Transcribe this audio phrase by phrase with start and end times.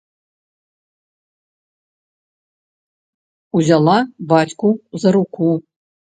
[3.59, 3.97] Узяла
[4.33, 4.69] бацьку
[5.05, 5.51] за руку.